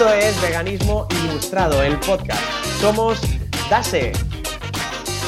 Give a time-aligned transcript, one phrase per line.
[0.00, 2.40] Esto es Veganismo Ilustrado, el podcast.
[2.80, 3.20] Somos
[3.68, 4.12] Dase.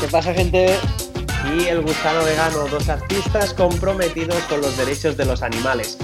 [0.01, 0.79] ¿Qué pasa, gente?
[1.55, 5.99] Y el Gusano Vegano, dos artistas comprometidos con los derechos de los animales.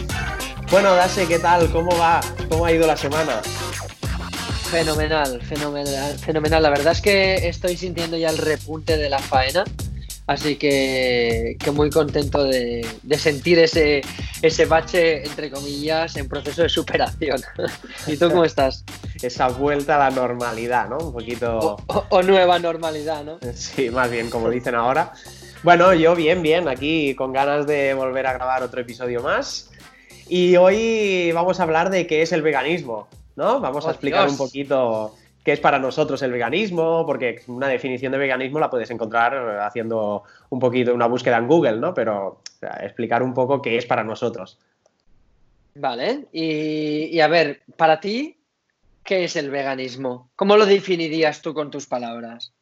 [0.71, 1.73] Bueno, Dase, ¿qué tal?
[1.73, 2.21] ¿Cómo va?
[2.51, 3.41] ¿Cómo ha ido la semana?
[4.71, 6.63] Fenomenal, fenomenal, fenomenal.
[6.63, 9.65] La verdad es que estoy sintiendo ya el repunte de la faena.
[10.29, 14.03] Así que, que muy contento de, de, sentir ese,
[14.43, 17.41] ese bache, entre comillas, en proceso de superación.
[18.07, 18.85] ¿Y tú cómo estás?
[19.23, 20.99] Esa vuelta a la normalidad, ¿no?
[20.99, 21.79] Un poquito...
[22.11, 23.39] O, nueva normalidad, ¿no?
[23.55, 25.15] Sí, más bien, como dicen ahora.
[25.63, 29.71] Bueno, yo bien, bien, aquí con ganas de volver a grabar otro episodio más.
[30.29, 33.61] Y hoy vamos a hablar de qué es el veganismo, ¿no?
[33.61, 34.33] Vamos a explicar Dios.
[34.33, 35.15] un poquito
[35.49, 40.25] qué es para nosotros el veganismo, porque una definición de veganismo la puedes encontrar haciendo
[40.51, 41.95] un poquito una búsqueda en Google, ¿no?
[41.95, 44.59] Pero o sea, explicar un poco qué es para nosotros.
[45.75, 48.37] Vale, y, y, a ver, para ti,
[49.03, 50.29] ¿qué es el veganismo?
[50.37, 52.53] ¿Cómo lo definirías tú con tus palabras?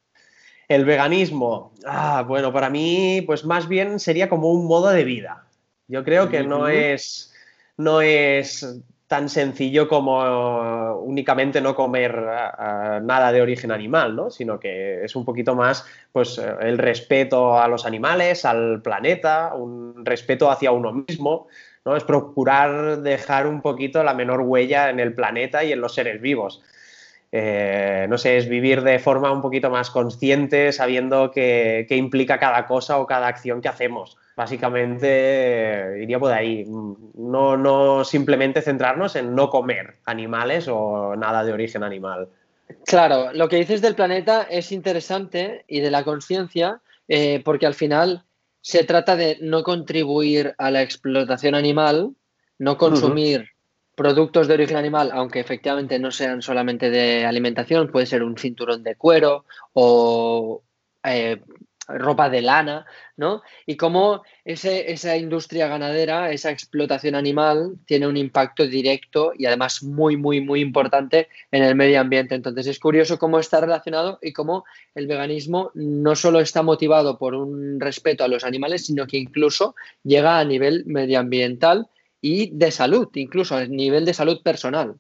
[0.69, 5.45] El veganismo, ah, bueno, para mí, pues más bien sería como un modo de vida.
[5.89, 7.35] Yo creo que no es,
[7.79, 8.65] no es
[9.07, 14.31] tan sencillo como únicamente no comer uh, nada de origen animal, ¿no?
[14.31, 20.05] Sino que es un poquito más pues, el respeto a los animales, al planeta, un
[20.05, 21.47] respeto hacia uno mismo,
[21.85, 21.97] ¿no?
[21.97, 26.21] Es procurar dejar un poquito la menor huella en el planeta y en los seres
[26.21, 26.63] vivos.
[27.31, 32.67] Eh, no sé, es vivir de forma un poquito más consciente, sabiendo qué implica cada
[32.67, 36.65] cosa o cada acción que hacemos básicamente iría por ahí.
[37.15, 42.29] No, no simplemente centrarnos en no comer animales o nada de origen animal.
[42.85, 47.75] Claro, lo que dices del planeta es interesante y de la conciencia, eh, porque al
[47.75, 48.25] final
[48.61, 52.15] se trata de no contribuir a la explotación animal,
[52.59, 53.95] no consumir uh -huh.
[53.95, 58.83] productos de origen animal, aunque efectivamente no sean solamente de alimentación, puede ser un cinturón
[58.83, 60.63] de cuero o
[61.05, 61.41] eh,
[61.89, 62.87] ropa de lana,
[63.17, 63.43] ¿no?
[63.65, 69.83] Y cómo ese, esa industria ganadera, esa explotación animal, tiene un impacto directo y además
[69.83, 72.35] muy, muy, muy importante en el medio ambiente.
[72.35, 74.65] Entonces es curioso cómo está relacionado y cómo
[74.95, 79.75] el veganismo no solo está motivado por un respeto a los animales, sino que incluso
[80.03, 81.89] llega a nivel medioambiental
[82.21, 84.97] y de salud, incluso a nivel de salud personal.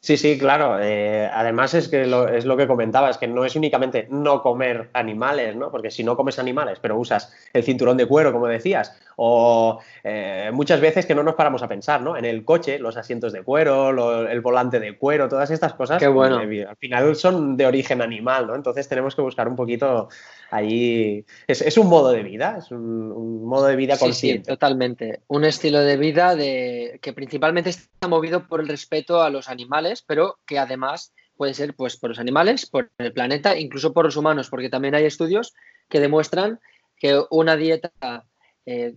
[0.00, 0.78] Sí, sí, claro.
[0.80, 4.42] Eh, además es que lo, es lo que comentaba, es que no es únicamente no
[4.42, 5.72] comer animales, ¿no?
[5.72, 10.50] Porque si no comes animales, pero usas el cinturón de cuero, como decías, o eh,
[10.52, 12.16] muchas veces que no nos paramos a pensar, ¿no?
[12.16, 15.98] En el coche, los asientos de cuero, lo, el volante de cuero, todas estas cosas,
[15.98, 16.40] Qué bueno.
[16.42, 18.54] eh, al final son de origen animal, ¿no?
[18.54, 20.08] Entonces tenemos que buscar un poquito
[20.52, 21.24] ahí.
[21.48, 24.44] Es, es un modo de vida, es un, un modo de vida consciente.
[24.44, 25.20] Sí, sí, totalmente.
[25.26, 29.87] Un estilo de vida de, que principalmente está movido por el respeto a los animales,
[30.06, 34.16] pero que además puede ser pues, por los animales, por el planeta, incluso por los
[34.16, 35.54] humanos, porque también hay estudios
[35.88, 36.60] que demuestran
[36.96, 38.24] que una dieta
[38.66, 38.94] eh,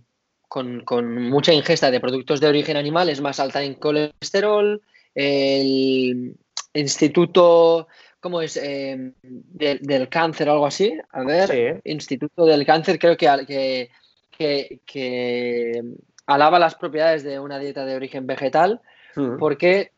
[0.48, 4.82] con, con, mucha ingesta de productos de origen animal es más alta en colesterol.
[5.14, 6.36] El
[6.74, 7.86] Instituto,
[8.20, 8.56] ¿cómo es?
[8.56, 10.92] Eh, de, del cáncer o algo así.
[11.12, 11.80] A ver, sí.
[11.90, 13.90] Instituto del cáncer, creo que, que,
[14.30, 15.82] que, que
[16.26, 18.80] alaba las propiedades de una dieta de origen vegetal,
[19.16, 19.38] mm.
[19.38, 19.92] porque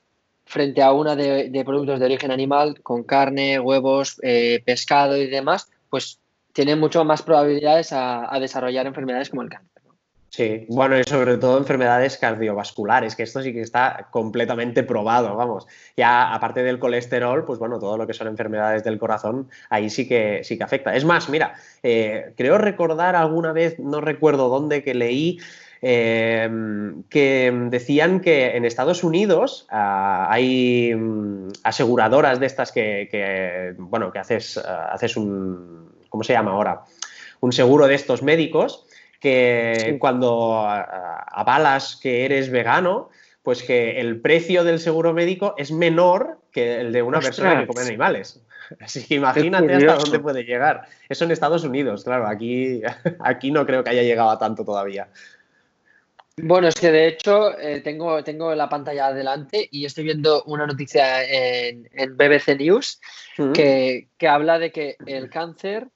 [0.45, 5.71] frente a una de, productos de origen animal, con carne, huevos, eh, pescado y demás,
[5.91, 6.21] pues
[6.53, 9.83] tiene mucho más probabilidades a, a desarrollar enfermedades como el cáncer.
[9.85, 9.95] ¿no?
[10.35, 15.67] Sí, bueno, y sobre todo enfermedades cardiovasculares, que esto sí que está completamente probado, vamos.
[15.97, 20.09] Ya aparte del colesterol, pues bueno, todo lo que son enfermedades del corazón, ahí sí
[20.09, 20.97] que, sí que afecta.
[20.97, 25.39] Es más, mira, eh, creo recordar alguna vez, no recuerdo dónde, que leí
[25.83, 26.49] eh,
[27.09, 34.13] que decían que en Estados Unidos uh, hay um, aseguradoras de estas que, que bueno,
[34.13, 36.83] que haces, uh, haces un, ¿cómo se llama ahora?
[37.41, 38.87] Un seguro de estos médicos
[39.21, 39.99] que sí.
[39.99, 40.85] cuando uh,
[41.29, 43.11] avalas que eres vegano,
[43.43, 47.37] pues que el precio del seguro médico es menor que el de una Ostras.
[47.37, 48.43] persona que come animales.
[48.81, 50.87] Así que imagínate hasta dónde puede llegar.
[51.09, 52.81] Eso en Estados Unidos, claro, aquí,
[53.21, 55.09] aquí no creo que haya llegado a tanto todavía.
[56.37, 60.67] Bueno, es que de hecho eh, tengo, tengo la pantalla adelante y estoy viendo una
[60.67, 63.01] noticia en, en BBC News
[63.39, 63.53] uh -huh.
[63.53, 65.89] que, que, habla de que el cáncer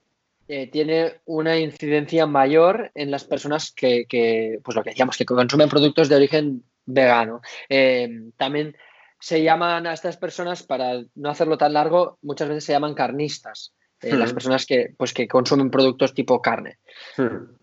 [0.47, 5.25] eh, tiene una incidencia mayor en las personas que, que, pues lo que decíamos, que
[5.25, 7.41] consumen productos de origen vegano.
[7.69, 8.77] Eh, también
[9.21, 13.75] se llaman a estas personas, para no hacerlo tan largo, muchas veces se llaman carnistas,
[14.03, 14.17] uh -huh.
[14.17, 16.79] las personas que, pues, que consumen productos tipo carne.
[17.19, 17.58] Uh -huh.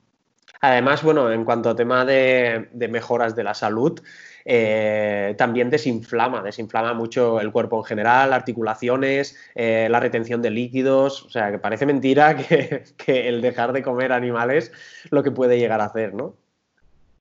[0.62, 4.02] Además, bueno, en cuanto a tema de, de mejoras de la salud,
[4.48, 11.24] eh, también desinflama, desinflama mucho el cuerpo en general, articulaciones, eh, la retención de líquidos,
[11.24, 12.38] o sea, que parece mentira
[12.98, 14.72] que, el dejar de comer animales
[15.10, 16.36] lo que puede llegar a hacer, ¿no?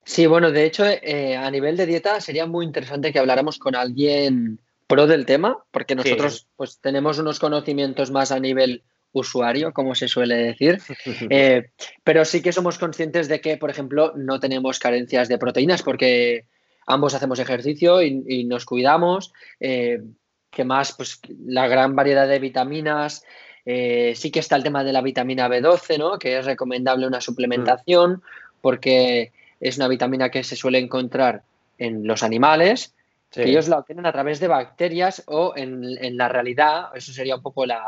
[0.04, 3.74] Sí, bueno, de hecho, eh, a nivel de dieta sería muy interesante que habláramos con
[3.74, 8.82] alguien pro del tema, porque nosotros pues tenemos unos conocimientos más a nivel
[9.14, 10.78] usuario, como se suele decir.
[12.04, 16.46] pero sí que somos conscientes de que, por ejemplo, no tenemos carencias de proteínas porque
[16.86, 19.32] ambos hacemos ejercicio y, nos cuidamos.
[19.60, 20.02] Eh,
[20.50, 20.92] que más?
[20.92, 23.24] Pues la gran variedad de vitaminas.
[23.64, 26.18] Eh, sí que está el tema de la vitamina B12, ¿no?
[26.18, 28.22] Que es recomendable una suplementación
[28.60, 31.42] porque es una vitamina que se suele encontrar
[31.78, 32.94] en los animales,
[33.30, 37.34] que ellos la obtienen a través de bacterias o en, en la realidad, eso sería
[37.34, 37.82] un poco la,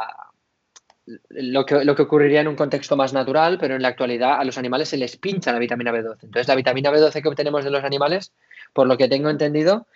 [1.28, 4.44] lo que, lo que, ocurriría en un contexto más natural, pero en la actualidad a
[4.44, 6.24] los animales se les pincha la vitamina B12.
[6.24, 8.32] Entonces, la vitamina B12 que obtenemos de los animales
[8.76, 9.86] por lo que tengo entendido,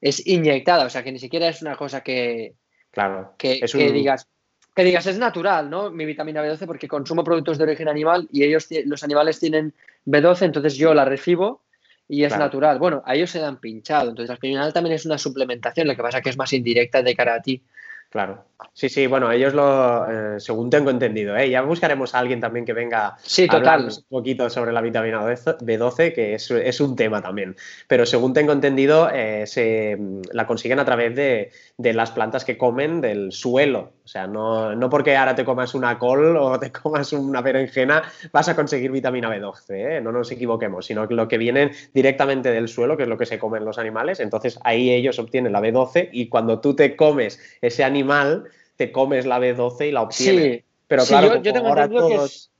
[0.00, 2.54] es inyectada, o sea que ni siquiera es una cosa que,
[2.90, 3.60] claro, que,
[3.92, 4.28] digas,
[4.74, 5.90] que digas es natural, ¿no?
[5.90, 9.72] Mi vitamina B12 porque consumo productos de origen animal y ellos, los animales tienen
[10.04, 11.62] B12, entonces yo la recibo
[12.08, 12.78] y es natural.
[12.78, 16.02] Bueno, a ellos se dan pinchado, entonces al final también es una suplementación, lo que
[16.02, 17.62] pasa que es más indirecta de cara a ti.
[18.10, 18.44] Claro.
[18.72, 21.50] Sí, sí, bueno, ellos lo, eh, según tengo entendido, ¿eh?
[21.50, 25.22] ya buscaremos a alguien también que venga sí, a hablar un poquito sobre la vitamina
[25.22, 27.56] B12, que es, un tema también.
[27.86, 29.98] Pero según tengo entendido, eh, se,
[30.32, 33.92] la consiguen a través de, las plantas que comen del suelo.
[34.04, 38.02] O sea, no, no, porque ahora te comas una col o te comas una berenjena
[38.32, 40.00] vas a conseguir vitamina B12, ¿eh?
[40.00, 43.26] no nos equivoquemos, sino que lo que viene directamente del suelo, que es lo que
[43.26, 47.40] se comen los animales, entonces ahí ellos obtienen la B12 y cuando tú te comes
[47.60, 48.44] ese animal,
[48.76, 50.64] te comes la B12 y la obtienes.
[50.86, 52.52] Pero claro, yo, tengo ahora todos.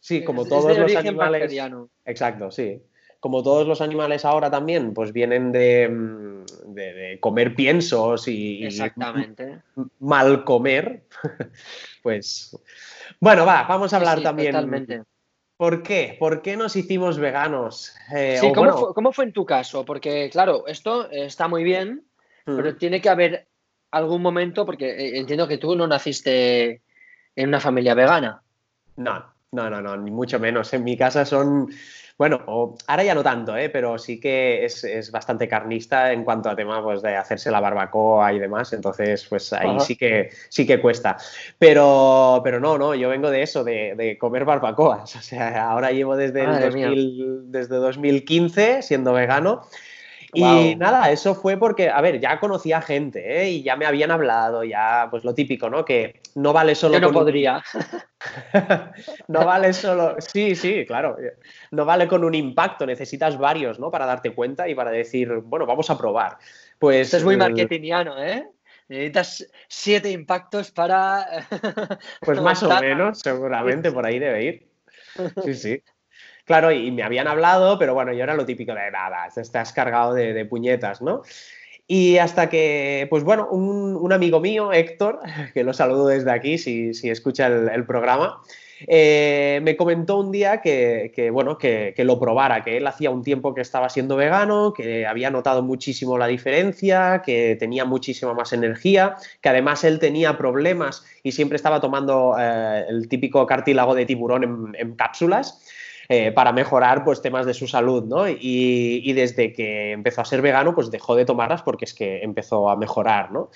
[0.00, 1.52] sí, como todos los animales.
[2.04, 2.82] Exacto, sí.
[3.20, 9.62] Como todos los animales ahora también, pues vienen de, mm, comer piensos y, Exactamente.
[10.00, 11.04] mal comer.
[12.02, 12.58] pues.
[13.20, 14.52] Bueno, va, vamos a hablar también.
[14.52, 15.02] Totalmente.
[15.56, 16.16] ¿Por qué?
[16.18, 17.94] ¿Por qué nos hicimos veganos?
[18.14, 19.84] Eh, sí, ¿cómo, fue, en tu caso?
[19.84, 22.04] Porque, claro, esto está muy bien,
[22.44, 22.76] pero mm.
[22.76, 23.46] tiene que haber
[23.96, 26.82] algún momento, porque eh, entiendo que tú no naciste
[27.36, 28.42] en una familia vegana.
[28.96, 30.72] No, no, no, no, ni mucho menos.
[30.72, 31.68] En mi casa son,
[32.16, 33.70] bueno, ahora ya no tanto, ¿eh?
[33.70, 38.32] pero sí que es, bastante carnista en cuanto a tema pues, de hacerse la barbacoa
[38.32, 38.72] y demás.
[38.72, 41.16] Entonces, pues ahí sí que sí que cuesta.
[41.58, 45.16] Pero, pero no, no, yo vengo de eso, de, comer barbacoas.
[45.24, 49.62] O sea, ahora llevo desde, el desde 2015 siendo vegano.
[50.34, 53.50] Y nada, eso fue porque, a ver, ya conocía gente ¿eh?
[53.50, 55.84] y ya me habían hablado, ya, pues lo típico, ¿no?
[55.84, 56.94] Que no vale solo.
[56.94, 57.62] Yo no podría.
[59.28, 60.16] no vale solo.
[60.18, 61.16] Sí, sí, claro.
[61.70, 63.90] No vale con un impacto, necesitas varios, ¿no?
[63.90, 66.38] Para darte cuenta y para decir, bueno, vamos a probar.
[66.78, 67.14] Pues.
[67.14, 68.48] es muy marketingiano, ¿eh?
[68.88, 71.26] Necesitas siete impactos para.
[72.20, 74.68] pues más o menos, seguramente por ahí debe ir.
[75.44, 75.82] Sí, sí.
[76.44, 80.12] Claro, y me habían hablado, pero bueno, yo era lo típico de nada, estás cargado
[80.12, 81.22] de, puñetas, ¿no?
[81.86, 85.20] Y hasta que, pues bueno, un, amigo mío, Héctor,
[85.54, 88.42] que lo saludo desde aquí si, escucha el, programa,
[88.86, 93.54] eh, me comentó un día que, bueno, que, lo probara, que él hacía un tiempo
[93.54, 99.16] que estaba siendo vegano, que había notado muchísimo la diferencia, que tenía muchísima más energía,
[99.40, 104.74] que además él tenía problemas y siempre estaba tomando eh, el típico cartílago de tiburón
[104.78, 105.62] en cápsulas.
[106.08, 108.28] Eh, para mejorar pues, temas de su salud, ¿no?
[108.28, 112.68] Y, desde que empezó a ser vegano, pues dejó de tomarlas porque es que empezó
[112.68, 113.50] a mejorar, ¿no?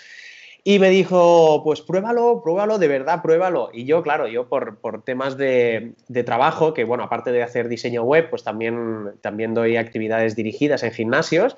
[0.64, 3.70] Y me dijo, pues pruébalo, pruébalo, de verdad, pruébalo.
[3.72, 8.30] Y yo, claro, yo por, temas de, trabajo, que bueno, aparte de hacer diseño web,
[8.30, 11.56] pues también, también doy actividades dirigidas en gimnasios,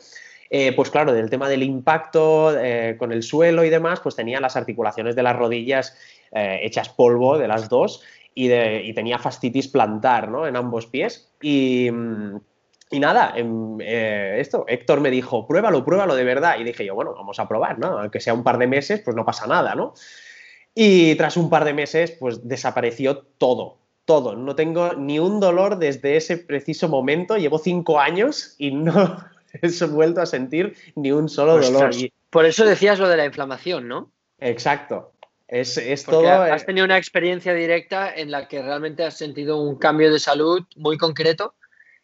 [0.50, 4.40] eh, pues claro, del tema del impacto eh, con el suelo y demás, pues tenía
[4.40, 5.96] las articulaciones de las rodillas
[6.32, 10.46] hechas polvo de las dos y, tenía fastitis plantar ¿no?
[10.46, 11.32] en ambos pies.
[11.42, 11.90] Y,
[12.92, 16.58] nada, em, eh, esto, Héctor me dijo, pruébalo, pruébalo de verdad.
[16.58, 17.98] Y dije yo, bueno, vamos a probar, ¿no?
[17.98, 19.94] Aunque sea un par de meses, pues no pasa nada, ¿no?
[20.74, 24.36] Y tras un par de meses, pues desapareció todo, todo.
[24.36, 27.36] No tengo ni un dolor desde ese preciso momento.
[27.36, 29.24] Llevo cinco años y no
[29.62, 31.90] he vuelto a sentir ni un solo dolor.
[32.30, 34.12] Por eso decías lo de la inflamación, ¿no?
[34.38, 35.12] Exacto.
[35.50, 36.30] Es, es todo.
[36.30, 40.62] Has tenido una experiencia directa en la que realmente has sentido un cambio de salud
[40.76, 41.56] muy concreto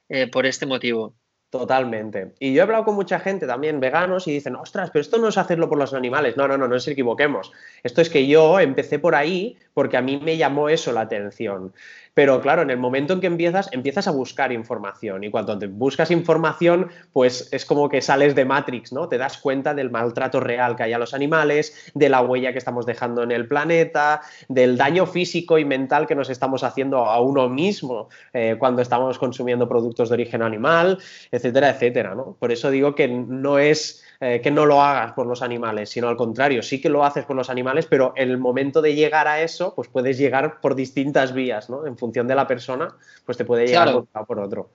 [0.09, 1.15] eh, por este motivo.
[1.49, 2.35] Totalmente.
[2.41, 5.29] Y yo he hablado con mucha gente también veganos y dicen, ostras, pero esto no
[5.29, 6.37] es hacerlo por los animales.
[6.37, 7.53] No, no, no, no nos equivoquemos.
[7.85, 11.73] Esto es que yo empecé por ahí porque a mí me llamó eso la atención.
[12.17, 15.67] Pero claro, en el momento en que empiezas, empiezas a buscar información y cuando te
[15.67, 19.07] buscas información, pues es como que sales de Matrix, ¿no?
[19.07, 22.59] Te das cuenta del maltrato real que hay a los animales, de la huella que
[22.59, 27.21] estamos dejando en el planeta, del daño físico y mental que nos estamos haciendo a
[27.21, 30.97] uno mismo eh, cuando estamos consumiendo productos de origen animal,
[31.31, 32.35] etcétera, etcétera, ¿no?
[32.41, 36.09] Por eso digo que no es eh, que no lo hagas por los animales, sino
[36.09, 39.29] al contrario, sí que lo haces por los animales, pero en el momento de llegar
[39.29, 41.87] a eso, pues puedes llegar por distintas vías, ¿no?
[41.87, 42.89] En función de la persona,
[43.25, 44.71] pues te puede llegar por, por otro.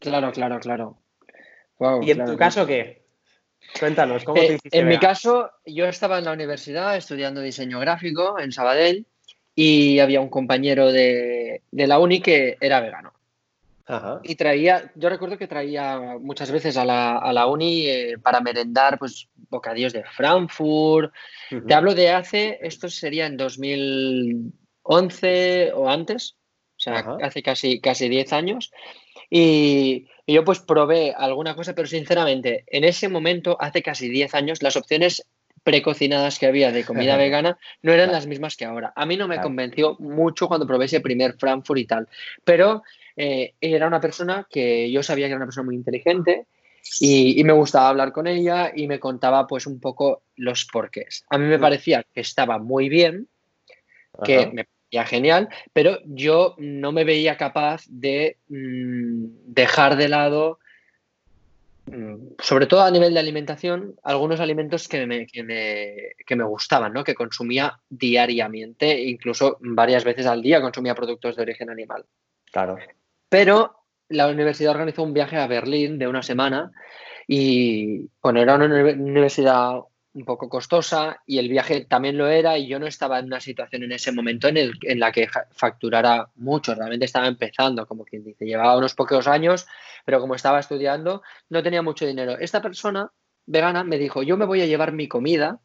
[0.00, 0.96] Claro, claro, claro.
[2.02, 3.02] ¿Y en tu caso qué?
[3.78, 4.78] Cuéntanos, ¿cómo te eh, hiciste?
[4.78, 9.06] En mi caso, yo estaba en la universidad estudiando diseño gráfico en Sabadell
[9.54, 13.12] y había un compañero de, de la uni que era vegano.
[14.24, 18.40] Y traía, yo recuerdo que traía muchas veces a la, a la uni eh, para
[18.40, 21.14] merendar pues bocadillos de Frankfurt.
[21.66, 26.34] Te hablo de hace, esto sería en 2011 o antes,
[26.76, 28.72] o sea, hace casi, casi 10 años.
[29.30, 34.60] Y, yo pues probé alguna cosa, pero sinceramente, en ese momento, hace casi 10 años,
[34.60, 35.24] las opciones
[35.66, 38.92] precocinadas que había de comida vegana no eran las mismas que ahora.
[38.94, 42.08] A mí no me convenció mucho cuando probé ese primer Frankfurt y tal,
[42.44, 42.84] pero
[43.16, 46.46] eh, era una persona que yo sabía que era una persona muy inteligente
[47.00, 51.24] y, me gustaba hablar con ella y me contaba pues un poco los porqués.
[51.30, 53.26] A mí me parecía que estaba muy bien,
[54.22, 60.60] que me parecía genial, pero yo no me veía capaz de mm, dejar de lado,
[60.60, 60.65] mm,
[62.38, 67.04] sobre todo a nivel de alimentación, algunos alimentos que me, que me, gustaban, ¿no?
[67.04, 72.04] que consumía diariamente, incluso varias veces al día consumía productos de origen animal.
[72.50, 72.76] Claro.
[73.28, 73.76] Pero
[74.08, 76.72] la universidad organizó un viaje a Berlín de una semana
[77.26, 79.80] y, bueno, era una universidad
[80.16, 83.38] un poco costosa y el viaje también lo era y yo no estaba en una
[83.38, 88.06] situación en ese momento en, el, en la que facturara mucho, realmente estaba empezando, como
[88.06, 89.66] quien dice, llevaba unos pocos años,
[90.06, 92.38] pero como estaba estudiando no tenía mucho dinero.
[92.38, 93.12] Esta persona
[93.44, 95.60] vegana me dijo, yo me voy a llevar mi comida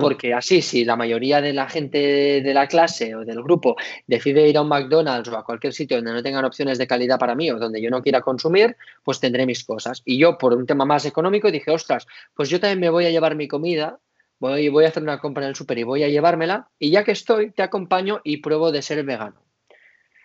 [0.00, 4.48] porque así, si la mayoría de la gente de la clase o del grupo decide
[4.48, 7.34] ir a un McDonald's o a cualquier sitio donde no tengan opciones de calidad para
[7.34, 10.02] mí o donde yo no quiera consumir, pues tendré mis cosas.
[10.04, 13.10] Y yo, por un tema más económico, dije, ostras, pues yo también me voy a
[13.10, 13.98] llevar mi comida,
[14.38, 16.68] voy, voy a hacer una compra en el súper y voy a llevármela.
[16.78, 19.42] Y ya que estoy, te acompaño y pruebo de ser vegano.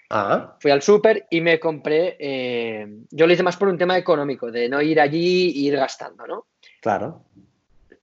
[0.10, 0.58] Ah.
[0.60, 2.18] Fui al súper y me compré.
[2.20, 5.76] Eh, yo lo hice más por un tema económico, de no ir allí e ir
[5.78, 6.48] gastando, ¿no?
[6.82, 7.24] Claro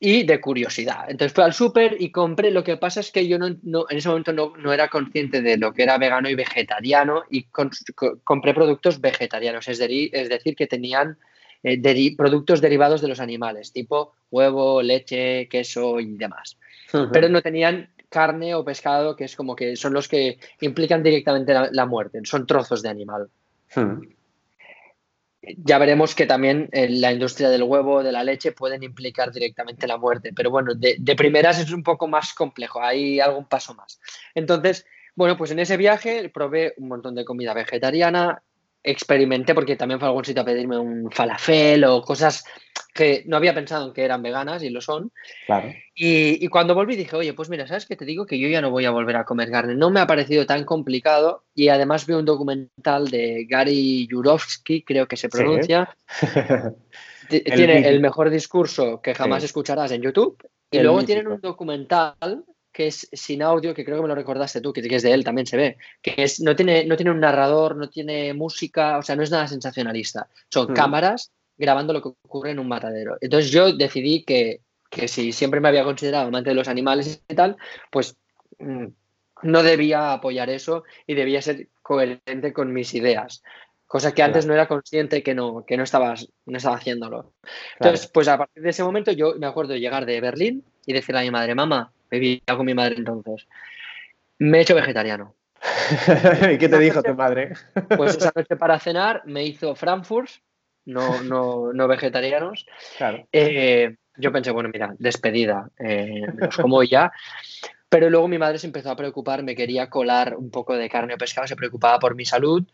[0.00, 1.06] y de curiosidad.
[1.08, 2.50] Entonces fui al súper y compré.
[2.50, 5.72] Lo que pasa es que yo no, en ese momento no, era consciente de lo
[5.72, 7.46] que era vegano y vegetariano y
[8.24, 11.18] compré productos vegetarianos, es, es decir, que tenían
[11.64, 16.56] eh, productos derivados de los animales, tipo huevo, leche, queso y demás.
[17.12, 21.52] Pero no tenían carne o pescado, que es como que son los que implican directamente
[21.52, 23.28] la, muerte, son trozos de animal.
[23.74, 24.17] Hmm
[25.56, 29.86] ya veremos que también eh, la industria del huevo, de la leche, pueden implicar directamente
[29.86, 30.32] la muerte.
[30.34, 34.00] Pero bueno, de, de, primeras es un poco más complejo, hay algún paso más.
[34.34, 38.42] Entonces, bueno, pues en ese viaje probé un montón de comida vegetariana,
[38.82, 42.44] experimenté porque también fue a algún sitio a pedirme un falafel o cosas
[42.98, 45.12] que no había pensado en que eran veganas y lo son.
[45.46, 45.72] Claro.
[45.94, 48.26] Y, cuando volví dije, oye, pues mira, ¿sabes qué te digo?
[48.26, 49.76] Que yo ya no voy a volver a comer carne.
[49.76, 55.06] No me ha parecido tan complicado y además vi un documental de Gary Jurovsky, creo
[55.06, 55.96] que se pronuncia.
[57.28, 60.36] Tiene el, mejor discurso que jamás escucharás en YouTube.
[60.68, 64.60] Y luego tienen un documental que es sin audio, que creo que me lo recordaste
[64.60, 67.20] tú, que, es de él, también se ve, que es, no, tiene, no tiene un
[67.20, 70.28] narrador, no tiene música, o sea, no es nada sensacionalista.
[70.48, 70.74] Son mm.
[70.74, 73.18] cámaras grabando lo que ocurre en un matadero.
[73.20, 74.60] Entonces yo decidí que,
[75.06, 77.56] si siempre me había considerado amante de los animales y tal,
[77.90, 78.16] pues
[78.58, 78.86] mm,
[79.42, 83.42] no debía apoyar eso y debía ser coherente con mis ideas.
[83.86, 87.32] Cosa que antes no era consciente que no, que no, estaba, no estaba haciéndolo.
[87.80, 90.92] Entonces, pues a partir de ese momento yo me acuerdo de llegar de Berlín y
[90.92, 93.46] decirle a mi madre, mamá, vivía con mi madre entonces.
[94.38, 95.34] Me he hecho vegetariano.
[96.52, 97.54] ¿Y qué te dijo tu madre?
[97.96, 100.30] Pues esa noche para cenar me hizo Frankfurt,
[100.88, 102.66] no, no, no vegetarianos.
[102.96, 103.28] Claro.
[103.30, 107.12] Eh, yo pensé, bueno, mira, despedida, eh, los como ya.
[107.90, 111.14] Pero luego mi madre se empezó a preocupar, me quería colar un poco de carne
[111.14, 112.66] o pescado, se preocupaba por mi salud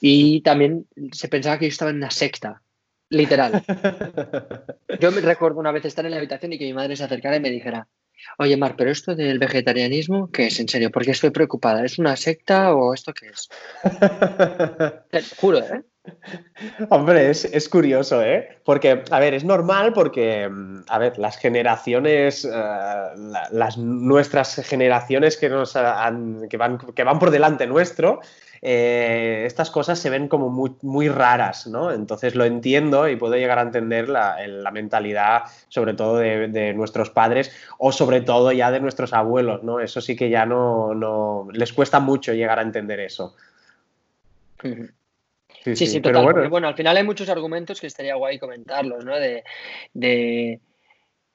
[0.00, 2.62] y también se pensaba que yo estaba en una secta,
[3.10, 3.62] literal.
[5.00, 7.36] Yo me recuerdo una vez estar en la habitación y que mi madre se acercara
[7.36, 7.86] y me dijera,
[8.38, 10.90] Oye, Mar, pero esto del vegetarianismo, ¿qué es en serio?
[10.90, 11.84] Porque estoy preocupada.
[11.84, 13.48] ¿Es una secta o esto qué es?
[15.10, 15.82] Te juro, ¿eh?
[16.90, 18.58] Hombre, es, curioso, ¿eh?
[18.64, 22.50] Porque, a ver, es normal porque, mm, a ver, las generaciones, eh,
[23.50, 28.20] las nuestras generaciones que, nos que, van, que van por delante nuestro,
[28.66, 31.92] eh, estas cosas se ven como muy, muy, raras, ¿no?
[31.92, 37.52] Entonces lo entiendo y puedo llegar a entender la, mentalidad, sobre todo de, nuestros padres
[37.76, 39.80] o sobre todo ya de nuestros abuelos, ¿no?
[39.80, 43.36] Eso sí que ya no, no les cuesta mucho llegar a entender eso.
[45.62, 46.24] Sí, sí, total.
[46.24, 46.50] Bueno.
[46.50, 49.14] bueno, al final hay muchos argumentos que estaría guay comentarlos, ¿no?
[49.18, 50.60] De,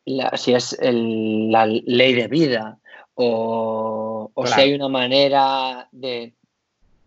[0.05, 2.79] si es la ley de vida
[3.15, 6.33] o, si hay una manera de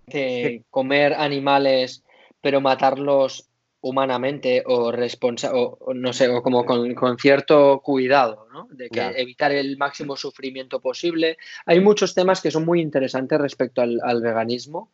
[0.07, 2.02] de comer animales
[2.42, 3.49] pero matarlos
[3.81, 8.69] humanamente o, o no sé, o como con, cierto cuidado, ¿no?
[8.71, 11.37] De que evitar el máximo sufrimiento posible.
[11.66, 14.90] Hay muchos temas que son muy interesantes respecto al, veganismo,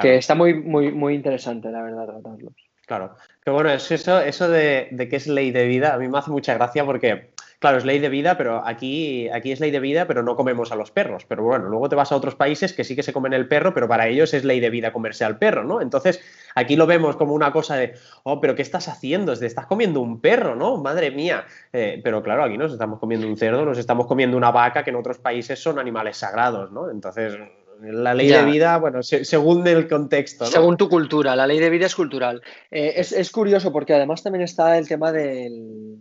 [0.00, 2.54] que está muy, muy, muy interesante, la verdad, tratarlos.
[2.86, 6.18] Claro, que bueno, eso, eso de, de que es ley de vida, a mí me
[6.18, 7.32] hace mucha gracia porque
[7.64, 10.70] Claro, es ley de vida, pero aquí, aquí es ley de vida, pero no comemos
[10.70, 11.24] a los perros.
[11.24, 13.72] Pero bueno, luego te vas a otros países que sí que se comen el perro,
[13.72, 15.80] pero para ellos es ley de vida comerse al perro, ¿no?
[15.80, 16.20] Entonces,
[16.54, 19.32] aquí lo vemos como una cosa de, oh, pero ¿qué estás haciendo?
[19.32, 20.76] estás comiendo un perro, ¿no?
[20.76, 21.46] Madre mía.
[21.72, 24.90] Eh, pero claro, aquí nos estamos comiendo un cerdo, nos estamos comiendo una vaca, que
[24.90, 26.90] en otros países son animales sagrados, ¿no?
[26.90, 27.38] Entonces,
[27.84, 30.46] la ley de vida, bueno, según el contexto.
[30.46, 32.42] Según tu cultura, la ley de vida es cultural.
[32.70, 35.98] Eh, es, es, curioso porque además también está el tema del,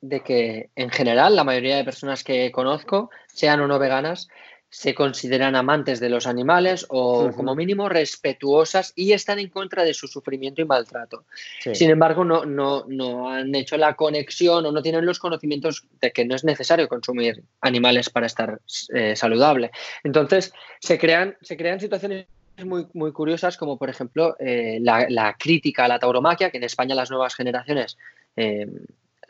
[0.00, 4.28] de que en general la mayoría de personas que conozco, sean o no veganas,
[4.70, 9.92] se consideran amantes de los animales o como mínimo respetuosas y están en contra de
[9.92, 11.24] su sufrimiento y maltrato.
[11.72, 16.12] Sin embargo, no, no, no, han hecho la conexión o no tienen los conocimientos de
[16.12, 18.60] que no es necesario consumir animales para estar
[18.94, 19.72] eh, saludable.
[20.04, 22.26] Entonces, se crean, se crean situaciones
[22.64, 26.94] muy, muy curiosas como por ejemplo eh, la, crítica a la tauromaquia, que en España
[26.94, 27.98] las nuevas generaciones
[28.36, 28.68] eh,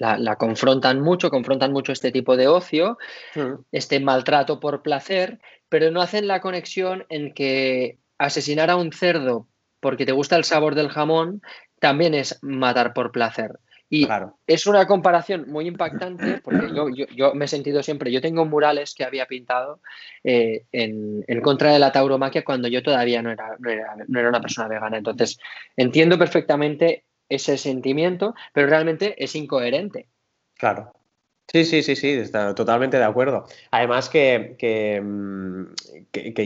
[0.01, 2.99] la, confrontan mucho, confrontan mucho este tipo de ocio,
[3.35, 3.65] mm.
[3.71, 9.47] este maltrato por placer, pero no hacen la conexión en que asesinar a un cerdo
[9.79, 11.43] porque te gusta el sabor del jamón
[11.81, 13.59] también es matar por placer.
[13.93, 14.07] Y
[14.47, 16.69] es una comparación muy impactante porque
[17.17, 19.81] yo, me he sentido siempre, yo tengo murales que había pintado
[20.23, 24.69] eh, en, contra de la tauromaquia cuando yo todavía no era, no era una persona
[24.69, 24.97] vegana.
[24.97, 25.41] Entonces,
[25.77, 30.09] entiendo perfectamente ese sentimiento, pero realmente es incoherente.
[30.59, 30.93] Claro.
[31.53, 33.45] Sí, sí, sí, sí, está totalmente de acuerdo.
[33.73, 35.65] Además que, que, mm,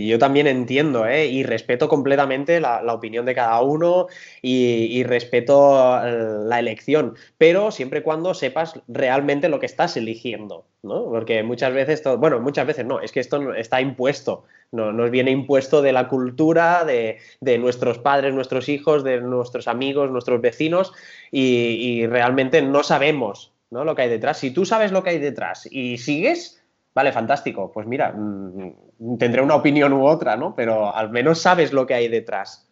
[0.08, 1.26] yo también entiendo ¿eh?
[1.26, 4.06] y respeto completamente la, opinión de cada uno
[4.40, 10.64] y, respeto eh, la elección, pero siempre y cuando sepas realmente lo que estás eligiendo,
[10.82, 11.04] ¿no?
[11.10, 15.30] Porque muchas veces, bueno, muchas veces no, es que esto está impuesto, no, nos viene
[15.30, 17.18] impuesto de la cultura, de,
[17.58, 20.92] nuestros padres, nuestros hijos, de nuestros amigos, nuestros vecinos
[21.30, 23.84] y realmente no sabemos ¿no?
[23.84, 24.38] Lo que hay detrás.
[24.38, 26.62] Si tú sabes lo que hay detrás y sigues,
[26.94, 27.72] vale, fantástico.
[27.72, 30.54] Pues mira, mm, tendré una opinión u otra, ¿no?
[30.54, 32.70] Pero al menos sabes lo que hay detrás.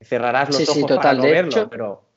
[0.00, 2.08] Cerrarás los ojos para no verlo, pero.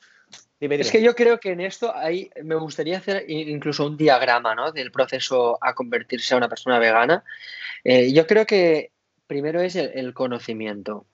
[0.58, 4.72] Es que yo creo que en esto hay, me gustaría hacer incluso un diagrama ¿no?
[4.72, 7.24] del proceso a convertirse a una persona vegana.
[7.84, 8.92] Eh, yo creo que
[9.28, 11.06] primero es el conocimiento.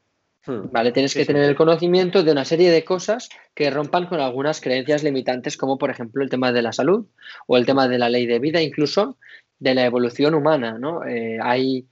[0.45, 0.71] Hmm.
[0.71, 0.91] ¿Vale?
[0.91, 5.03] Tienes que tener el conocimiento de una serie de cosas que rompan con algunas creencias
[5.03, 7.05] limitantes, como por ejemplo el tema de la salud
[7.45, 9.17] o el tema de la ley de vida, incluso
[9.59, 10.79] de la evolución humana.
[10.79, 11.05] ¿no?
[11.05, 11.87] Eh, hay,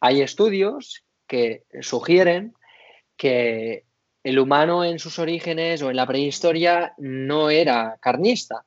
[0.00, 2.54] hay estudios que sugieren
[3.16, 3.84] que
[4.24, 8.64] el humano en sus orígenes o en la prehistoria no era carnista,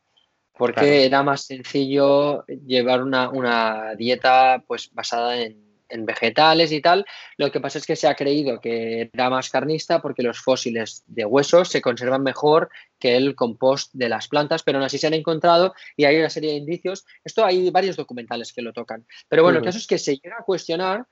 [0.57, 5.64] porque era más sencillo llevar una, una dieta pues, basada en
[5.95, 7.05] en vegetales y tal.
[7.37, 11.03] Lo que pasa es que se ha creído que era más carnista porque los fósiles
[11.07, 15.07] de huesos se conservan mejor que el compost de las plantas, pero aún así se
[15.07, 17.05] han encontrado y hay una serie de indicios.
[17.23, 19.05] Esto hay varios documentales que lo tocan.
[19.27, 21.07] Pero bueno, el caso es que se llega a cuestionar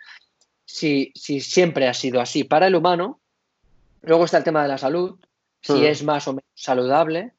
[0.65, 3.19] si, si, siempre ha sido así para el humano.
[4.02, 5.19] Luego está el tema de la salud,
[5.62, 7.34] si es más o menos saludable.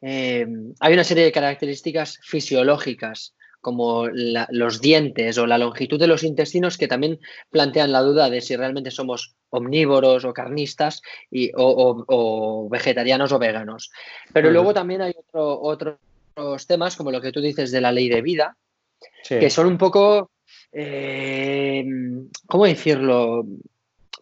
[0.00, 0.46] Eh,
[0.80, 6.76] hay una serie de características fisiológicas como los dientes o la longitud de los intestinos
[6.76, 7.18] que también
[7.50, 11.00] plantean la duda de si realmente somos omnívoros o carnistas
[11.30, 13.90] y, o, vegetarianos o veganos.
[14.32, 15.96] Pero luego también hay otros
[16.68, 18.56] temas, como lo que tú dices de la ley de vida,
[19.26, 20.30] que son un poco,
[20.70, 21.84] eh,
[22.46, 23.46] ¿cómo decirlo?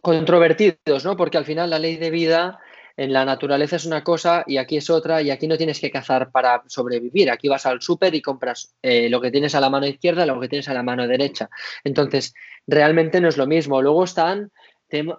[0.00, 1.16] Controvertidos, ¿no?
[1.16, 2.60] Porque al final la ley de vida
[2.96, 5.90] en la naturaleza es una cosa y aquí es otra y aquí no tienes que
[5.90, 7.30] cazar para sobrevivir.
[7.30, 10.40] Aquí vas al súper y compras eh, lo que tienes a la mano izquierda, lo
[10.40, 11.50] que tienes a la mano derecha.
[11.84, 12.34] Entonces,
[12.66, 13.82] realmente no es lo mismo.
[13.82, 14.50] Luego están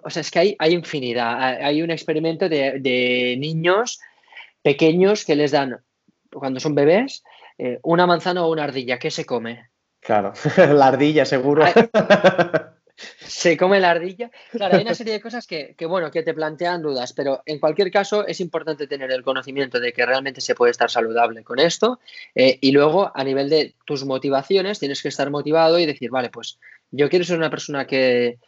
[0.02, 1.38] o sea, es que hay, hay infinidad.
[1.40, 4.00] Hay un experimento de, niños
[4.62, 5.80] pequeños que les dan,
[6.32, 7.22] cuando son bebés,
[7.58, 8.98] eh, una manzana o una ardilla.
[8.98, 9.70] ¿Qué se come?
[10.00, 11.64] Claro, la ardilla seguro.
[12.96, 14.30] Se come la ardilla.
[14.50, 17.90] Claro, hay una serie de cosas que, bueno, que te plantean dudas, pero en cualquier
[17.90, 22.00] caso es importante tener el conocimiento de que realmente se puede estar saludable con esto.
[22.34, 26.30] Eh, y luego, a nivel de tus motivaciones, tienes que estar motivado y decir, vale,
[26.30, 26.58] pues
[26.90, 28.38] yo quiero ser una persona que,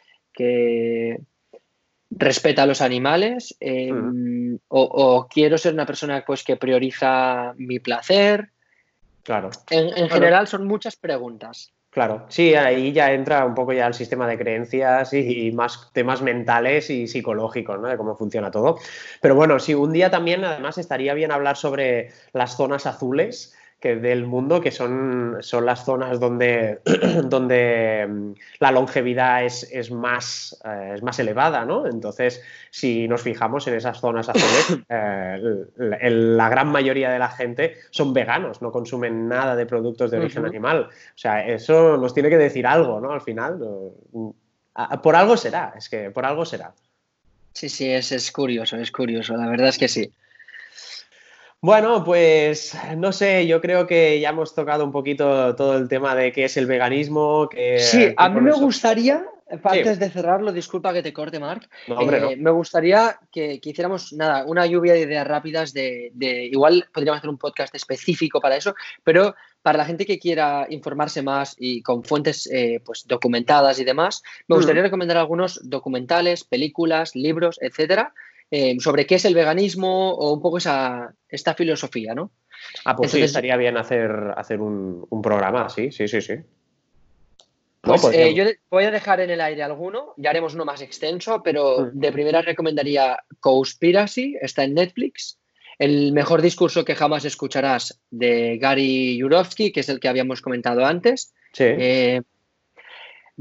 [2.09, 8.51] respeta a los animales em, o, quiero ser una persona pues, que prioriza mi placer.
[9.25, 9.51] Claro.
[9.71, 11.73] En, general son muchas preguntas.
[11.97, 16.21] Claro, sí, ahí ya entra un poco ya el sistema de creencias y, más temas
[16.21, 17.89] mentales y psicológicos, ¿no?
[17.89, 18.79] De cómo funciona todo.
[19.23, 23.97] Pero bueno, sí, un día también además estaría bien hablar sobre las zonas azules, que
[23.97, 26.81] del mundo, que son, son las zonas donde,
[27.25, 31.87] donde mm, la longevidad es, más, eh, es más elevada, ¿no?
[31.87, 37.77] Entonces, si nos fijamos en esas zonas azules, eh, la gran mayoría de la gente
[37.91, 40.89] son veganos, no consumen nada de productos de origen animal.
[40.91, 43.13] O sea, eso nos tiene que decir algo, ¿no?
[43.13, 43.61] Al final,
[45.03, 46.73] por algo será, es que por algo será.
[47.53, 50.11] Sí, sí, es, es curioso, es curioso, la verdad es que sí.
[51.63, 56.15] Bueno, pues no sé, yo creo que ya hemos tocado un poquito todo el tema
[56.15, 57.49] de qué es el veganismo.
[57.49, 59.25] Que, sí, a mí me gustaría,
[59.63, 64.67] antes de cerrarlo, disculpa que te corte, Marc, eh, me gustaría que, hiciéramos nada, una
[64.67, 66.13] lluvia de ideas rápidas de,
[66.51, 71.23] igual podríamos hacer un podcast específico para eso, pero para la gente que quiera informarse
[71.23, 77.15] más y con fuentes eh, pues documentadas y demás, me gustaría recomendar algunos documentales, películas,
[77.15, 78.13] libros, etcétera,
[78.51, 82.31] eh, sobre qué es el veganismo o un poco esa, esta filosofía, ¿no?
[82.85, 86.35] Ah, pues sí, estaría bien hacer, hacer un, programa, sí, sí, sí, sí.
[87.81, 91.43] Pues eh, yo voy a dejar en el aire alguno, ya haremos uno más extenso,
[91.43, 91.99] pero mm.
[91.99, 95.39] de primera recomendaría Conspiracy, está en Netflix.
[95.79, 100.85] El mejor discurso que jamás escucharás de Gary Yurovsky, que es el que habíamos comentado
[100.85, 101.35] antes.
[101.53, 101.65] Sí.
[101.65, 102.23] Eh,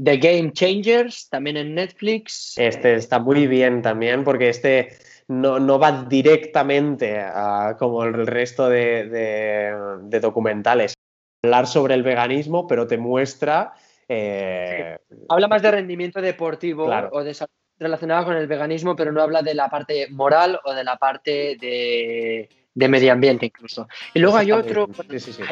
[0.02, 2.54] The Game Changers, también en Netflix.
[2.56, 4.96] Este está muy bien también, porque este
[5.28, 9.72] no, va directamente a, como el resto de,
[10.20, 10.94] documentales.
[11.42, 13.72] Hablar sobre el veganismo, pero te muestra.
[14.08, 17.34] Eh, habla más de rendimiento deportivo o de
[17.78, 21.56] relacionado con el veganismo, pero no habla de la parte moral o de la parte
[21.60, 23.88] de de medio ambiente incluso.
[24.12, 24.86] Y luego hay otro,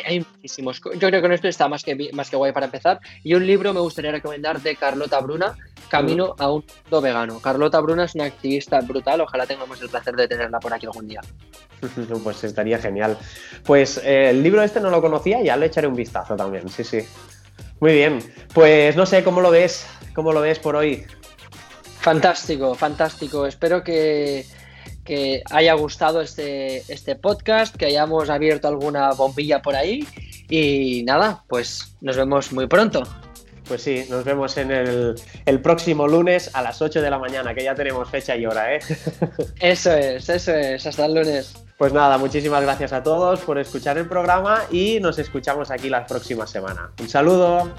[0.04, 0.80] Hay, muchísimos.
[0.84, 3.00] Yo creo que con esto está más que, más que guay para empezar.
[3.24, 5.56] Y un libro me gustaría recomendar de Carlota Bruna,
[5.88, 7.40] Camino a un mundo vegano.
[7.40, 11.08] Carlota Bruna es una activista brutal, ojalá tengamos el placer de tenerla por aquí algún
[11.08, 11.20] día.
[12.22, 13.18] Pues estaría genial.
[13.64, 16.84] Pues eh, el libro este no lo conocía, ya le echaré un vistazo también, sí,
[16.84, 17.00] sí.
[17.80, 18.18] Muy bien,
[18.54, 21.04] pues no sé cómo lo ves, cómo lo ves por hoy.
[22.00, 23.46] Fantástico, fantástico.
[23.46, 24.46] Espero que
[25.04, 30.06] que haya gustado este, este podcast, que hayamos abierto alguna bombilla por ahí.
[30.48, 33.02] Y nada, pues nos vemos muy pronto.
[33.66, 35.14] Pues sí, nos vemos en el,
[35.46, 38.74] el, próximo lunes a las 8 de la mañana, que ya tenemos fecha y hora,
[38.74, 38.80] ¿eh?
[39.60, 41.54] Eso es, eso es, hasta el lunes.
[41.78, 46.06] Pues nada, muchísimas gracias a todos por escuchar el programa y nos escuchamos aquí la
[46.06, 46.90] próxima semana.
[47.00, 47.72] Un saludo.